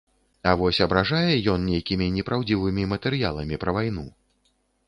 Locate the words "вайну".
3.81-4.09